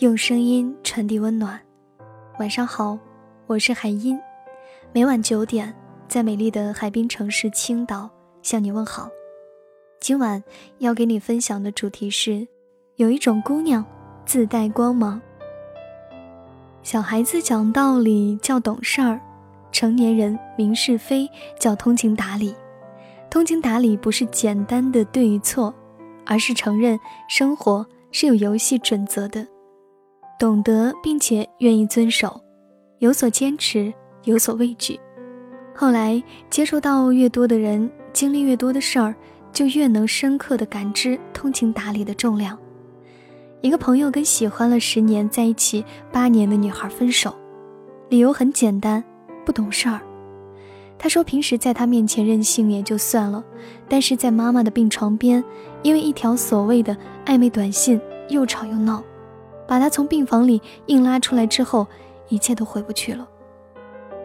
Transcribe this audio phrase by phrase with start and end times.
[0.00, 1.58] 用声音传递温暖。
[2.38, 2.98] 晚上好，
[3.46, 4.20] 我是海音。
[4.92, 5.74] 每晚九点，
[6.06, 8.10] 在美丽的海滨城市青岛
[8.42, 9.08] 向你问好。
[9.98, 10.44] 今晚
[10.80, 12.46] 要给你分享的主题是：
[12.96, 13.82] 有一种姑娘
[14.26, 15.18] 自带光芒。
[16.82, 19.18] 小孩子讲道理叫懂事儿，
[19.72, 21.26] 成年人明是非
[21.58, 22.54] 叫通情达理。
[23.30, 25.74] 通情达理不是简单的对与错，
[26.26, 27.00] 而是承认
[27.30, 29.46] 生活是有游戏准则的，
[30.38, 32.38] 懂得并且愿意遵守，
[32.98, 33.92] 有所坚持，
[34.24, 35.00] 有所畏惧。
[35.74, 39.14] 后来接触到越多的人，经历越多的事儿，
[39.50, 42.58] 就越能深刻的感知通情达理的重量。
[43.62, 45.82] 一个朋友跟喜欢了十年、在一起
[46.12, 47.34] 八年的女孩分手，
[48.10, 49.02] 理由很简单，
[49.44, 50.00] 不懂事儿。
[50.98, 53.42] 他说平时在他面前任性也就算了，
[53.88, 55.42] 但是在妈妈的病床边，
[55.82, 59.02] 因为一条所谓的暧昧短信又吵又闹，
[59.66, 61.86] 把他从病房里硬拉出来之后，
[62.28, 63.26] 一切都回不去了。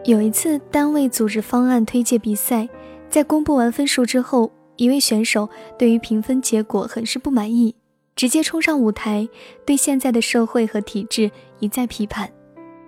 [0.05, 2.67] 有一次单位组织方案推介比赛，
[3.09, 7.75] 在公布完分数之后，一位选手对于评分结果很是不满意。
[8.13, 9.27] 直接冲上舞台，
[9.65, 12.29] 对现在的社会和体制一再批判，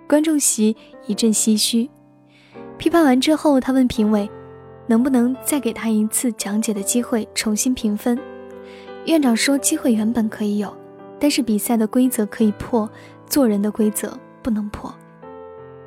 [0.06, 1.90] 观众席一阵唏嘘。
[2.76, 4.30] 批判完之后，他问评委，
[4.86, 8.18] 能不能再给他一次讲解的机会，重新评分？
[9.06, 10.72] 院长说，机会原本可以有，
[11.24, 12.86] 但是比赛的规则可以破，
[13.26, 14.94] 做人的规则不能破。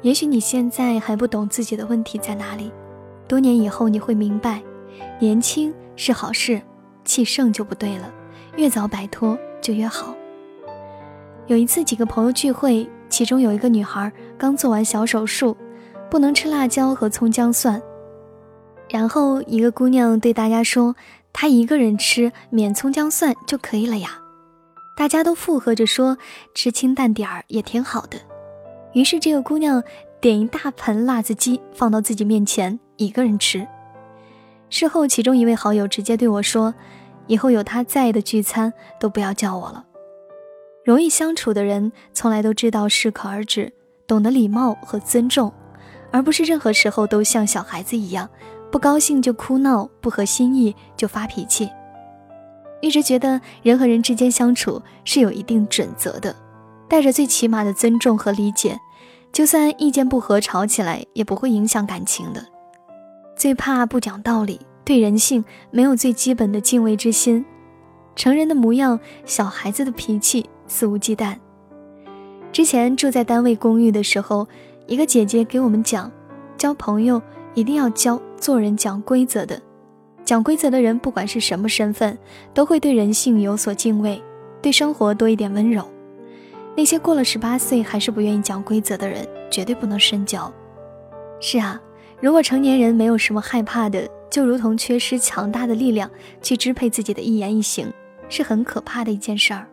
[0.01, 2.71] 也许你现在还不懂自己的问题在哪里，
[3.27, 4.63] 多年以后你会明白，
[5.19, 6.59] 年轻是好事，
[7.05, 8.11] 气盛就不对了。
[8.55, 10.15] 越早摆脱就越好。
[11.45, 15.55] 有一次，几个朋友聚会，其中有一个女孩刚做完小手术，
[16.09, 17.79] 不能吃辣椒和葱姜蒜。
[18.89, 20.95] 然后一个姑娘对大家说
[21.31, 24.19] ：“她一个人吃免葱姜蒜就可以了呀。”
[24.97, 26.17] 大家都附和着说
[26.55, 28.17] ：“吃清淡点儿也挺好的。”
[28.93, 29.83] 于是这个姑娘
[30.19, 33.67] 点一大盆辣子鸡放到自己面前，一个人吃。
[34.71, 36.73] 事后，其中一位好友直接对我说。
[37.27, 39.85] 以后有他在的聚餐都不要叫我了。
[40.85, 43.71] 容易相处的人从来都知道适可而止，
[44.07, 45.53] 懂得礼貌和尊重，
[46.09, 48.29] 而不是任何时候都像小孩子一样，
[48.71, 51.69] 不高兴就哭闹，不合心意就发脾气。
[52.81, 56.35] 一直觉得人和人之间相处是有一定准则的，
[56.87, 58.79] 带着最起码的尊重和理解，
[59.31, 62.45] 就算意见不合吵起来也不会影响感情的。
[63.35, 64.59] 最怕不讲道理。
[64.85, 67.43] 对人性没有最基本的敬畏之心，
[68.15, 71.35] 成人的模样，小孩子的脾气，肆无忌惮。
[72.53, 74.47] 之前住在单位公寓的时候，
[74.85, 76.09] 一个姐姐给我们讲，
[76.57, 77.21] 交朋友
[77.53, 79.61] 一定要交做人讲规则的，
[80.27, 82.17] 讲规则的人不管是什么身份，
[82.53, 84.21] 都会对人性有所敬畏，
[84.61, 85.89] 对生活多一点温柔。
[86.75, 90.51] 那些过了十八岁还是不愿意讲规则的人，绝对不能深交。
[91.39, 91.81] 是啊，
[92.19, 94.05] 如果成年人没有什么害怕的。
[94.29, 96.11] 就如同缺失强大的力量
[96.41, 97.91] 去支配自己的一言一行，
[98.27, 99.65] 是很可怕的一件事儿。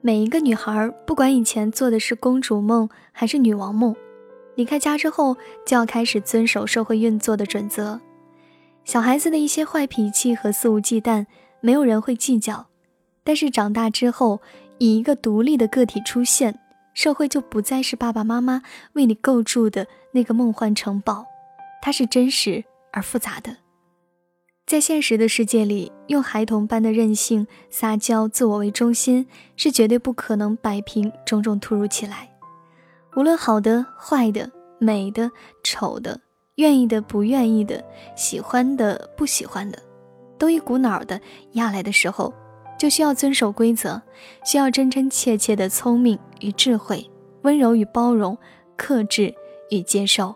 [0.00, 3.94] 每一个女孩，不管以前做的是公主梦还是女王梦，
[4.54, 5.36] 离开家之后
[5.66, 8.00] 就要开始遵守社会运作的准则。
[8.88, 11.26] 小孩子的一些坏脾气和肆无忌惮，
[11.60, 12.64] 没有人会计较；
[13.22, 14.40] 但是长大之后，
[14.78, 16.58] 以一个独立的个体出现，
[16.94, 18.62] 社会就不再是爸爸妈妈
[18.94, 21.26] 为你构筑的那个梦幻城堡，
[21.82, 22.64] 它是真实。
[22.90, 23.54] 而复杂的，
[24.64, 32.30] 在现实的世界里，用孩童般的任性、撒娇、自我为中心，是绝对不可能摆平种种突如其来。
[33.16, 35.30] 无论好的、坏的、美的、
[35.62, 36.18] 丑的、
[36.58, 39.78] 愿意的、不愿意的、喜欢的、不喜欢的，
[40.36, 41.20] 都一股脑的
[41.52, 42.34] 压来的时候，
[42.76, 44.02] 就需要遵守规则，
[44.44, 47.08] 需要真真切切的聪明与智慧，
[47.42, 48.36] 温柔与包容，
[48.76, 49.32] 克制
[49.70, 50.34] 与接受。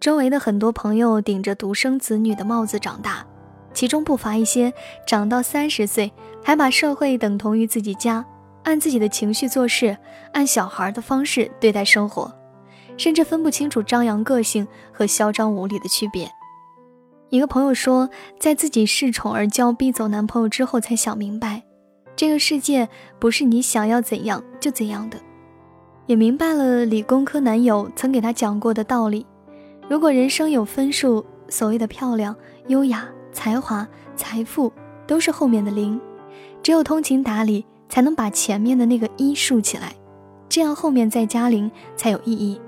[0.00, 3.26] 周围的很多朋友顶着独生子女的帽子长大，
[3.74, 4.72] 其中不乏一些
[5.06, 6.10] 长到三十岁
[6.42, 8.24] 还把社会等同于自己家，
[8.62, 9.94] 按自己的情绪做事，
[10.32, 12.32] 按小孩的方式对待生活，
[12.98, 16.30] 甚至分不清楚张扬个性和嚣张无理的区别。
[17.30, 21.62] 一个朋友说，在自己恃宠而骄、逼走男朋友之后，才想明白，
[22.16, 25.18] 这个世界不是你想要怎样就怎样的，
[26.06, 29.26] 也明白了理工科男友曾给他讲过的道理。
[29.88, 32.34] 如果人生有分数，所谓的漂亮、
[32.66, 33.86] 优雅、才华、
[34.16, 34.72] 财富
[35.06, 36.00] 都是后面的零，
[36.62, 39.94] 只有通情达理才能把前面的那个一竖起来，
[40.48, 42.58] 这样后面再加零才有意义。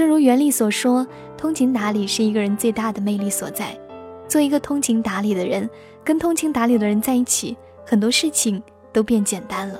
[0.00, 1.06] 正如原力所说，
[1.36, 3.78] 通情达理是一个人最大的魅力所在。
[4.26, 5.68] 做一个通情达理的人，
[6.02, 7.54] 跟通情达理的人在一起，
[7.84, 8.62] 很多事情
[8.94, 9.78] 都变简单了。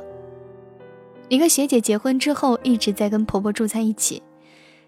[1.29, 4.23] 一个学姐结婚之后一直在跟婆婆住在一起。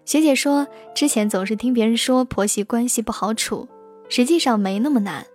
[0.05, 3.67] 学姐说，之前总是听别人说婆媳关系不好处，
[4.09, 5.25] 实际上没那么难。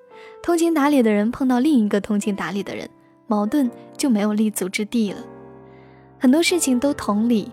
[0.44, 2.88] 通情达理的人碰到另一个通情达理的人，
[3.26, 5.18] 矛盾就没有立足之地了。
[6.20, 7.50] 很多事情都同理，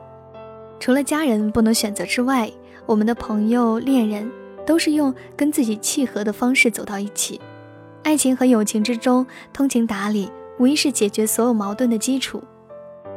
[0.80, 2.52] 除了家人不能选择之外，
[2.86, 4.30] 我们的朋友、恋人
[4.66, 7.40] 都是用跟自己契合的方式走到一起。
[8.04, 12.44] 爱情和友情之中，通情达理无疑是解决所有矛盾的基础。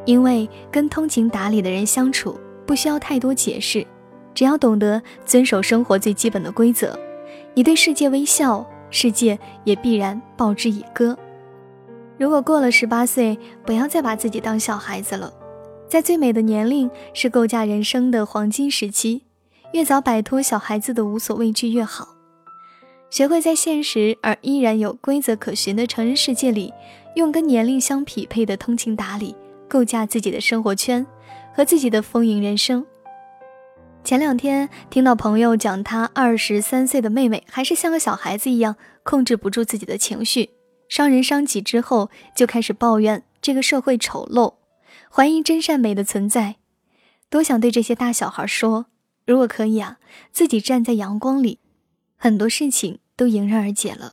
[0.06, 3.86] 因为跟通情达理的人相处，不需要太多解释，
[4.34, 6.98] 只要懂得遵守生活最基本的规则，
[7.52, 8.66] 你对世界微笑。
[8.90, 11.14] 世界也必然报之以歌。
[12.16, 15.30] 如果过了十八岁，不要再把自己当小孩子了。
[15.88, 19.22] 在最美的年龄是构架人生的黄金时期，
[19.72, 22.14] 越早摆脱小孩子的无所畏惧越好。
[23.08, 26.74] 学会在现实而依然有规则可循的成人世界里，
[27.14, 29.34] 用跟年龄相匹配的通情达理
[29.66, 31.06] 构架自己的生活圈
[31.54, 32.84] 和自己的丰盈人生。
[34.04, 40.50] 前两天听到朋友讲，他二十三岁的妹妹还是像个小孩子一样控制不住自己的情绪，
[40.86, 44.52] 伤人伤己之后就开始抱怨这个社会丑陋，
[45.10, 46.56] 怀疑真善美的存在。
[47.30, 48.86] 多想对这些大小孩说，
[49.26, 49.98] 如果可以啊，
[50.32, 51.58] 自己站在阳光里，
[52.16, 54.12] 很多事情都迎刃而解了。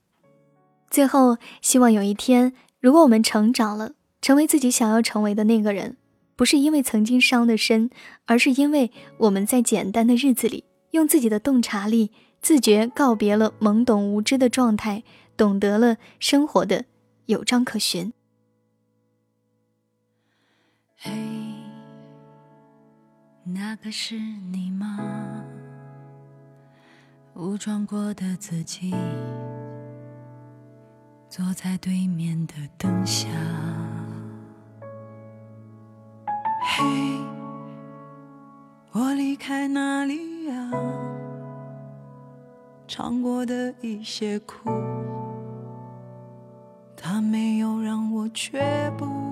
[0.89, 5.97] 最后，希望有一天，如果我们成长了，成为自己想要成为的那个人。
[6.37, 7.89] 不是因为曾经伤得深，
[8.25, 15.03] 而是因为我们在简单的日子里，用自己的洞察力，自觉告别了懵懂无知的状态，
[15.37, 16.83] 懂得了生活的
[17.27, 18.11] 有章可循。
[20.97, 21.11] 嘿，
[23.43, 25.43] 那个是你吗？
[27.35, 28.95] 武装过的自己，
[31.27, 33.27] 坐在对面的灯下。
[36.63, 36.83] 嘿，
[38.93, 40.71] 我离开哪里呀？
[42.87, 44.69] 尝过的一些苦，
[46.95, 49.24] 它没有让我却步。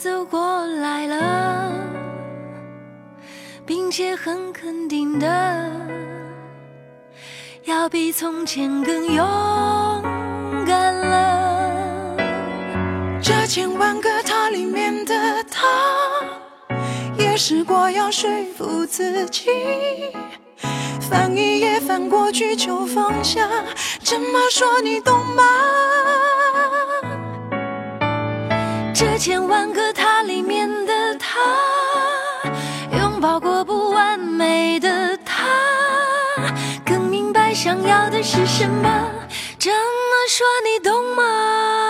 [0.00, 1.70] 走过来了，
[3.66, 5.70] 并且很肯定的，
[7.64, 9.22] 要比从前更勇
[10.66, 12.16] 敢了。
[13.22, 15.68] 这千万个他里面的他，
[17.18, 19.50] 也试过要说服自己，
[21.10, 23.46] 翻一页翻过去就放下。
[24.02, 25.44] 这么说你懂吗？
[29.00, 31.40] 这千万个他里面的他，
[32.98, 35.46] 拥抱过不完美的他，
[36.84, 39.10] 更明白想要的是什么。
[39.58, 41.89] 这么说你懂吗？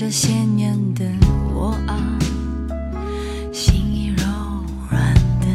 [0.00, 1.04] 这些年的
[1.52, 1.98] 我啊，
[3.52, 4.22] 心已柔
[4.88, 5.46] 软的，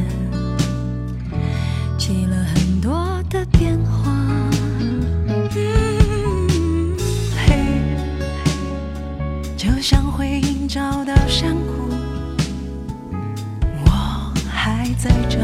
[1.98, 4.12] 起了很多的电话。
[9.56, 11.94] 就像回音找到山谷。
[13.86, 15.40] 我还在找。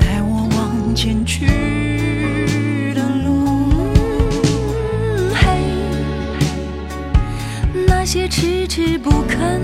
[0.00, 1.63] 带我往前去。
[8.76, 9.62] 是不肯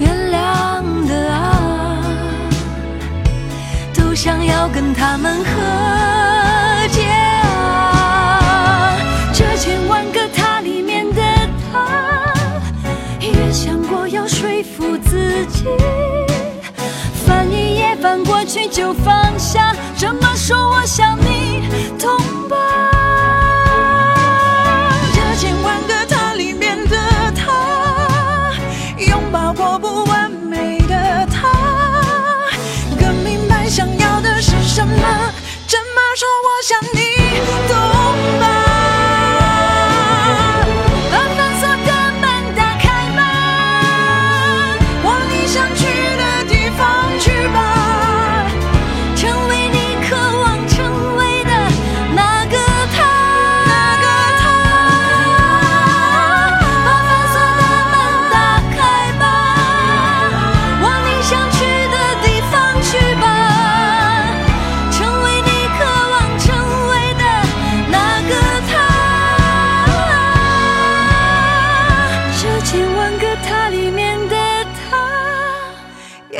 [0.00, 2.02] 原谅的啊，
[3.94, 7.06] 都想要跟他们和解
[7.44, 8.96] 啊。
[9.32, 11.22] 这千万个他里面的
[11.72, 12.34] 他，
[13.20, 15.66] 也想过要说服自己，
[17.24, 19.72] 翻一页翻过去就放下。
[19.96, 21.62] 这么说，我想你
[21.96, 22.10] 懂
[22.50, 22.56] 吧？
[29.58, 31.50] 过不完美的他，
[32.96, 35.32] 更明白想要的是什么。
[35.66, 37.00] 这么说，我想你
[37.68, 37.97] 懂。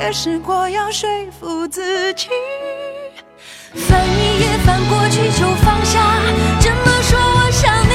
[0.09, 1.07] 也试过要说
[1.39, 2.29] 服自己，
[3.75, 6.01] 翻一页翻过去就放下。
[6.59, 7.88] 这么说，我想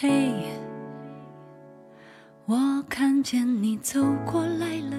[0.00, 0.32] 嘿，
[2.46, 2.56] 我
[2.88, 4.96] 看见你走过来了。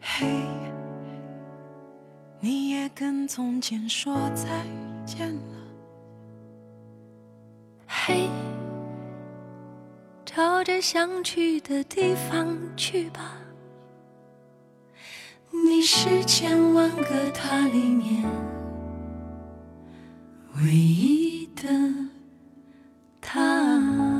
[0.00, 0.26] 嘿。
[2.40, 4.64] 你也跟从前说再
[5.04, 5.56] 见了。
[7.86, 8.30] 嘿，
[10.24, 13.36] 朝着想去的地方去吧。
[15.50, 18.24] 你是千万个他里面
[20.56, 22.13] 唯一的。
[23.34, 24.13] 啊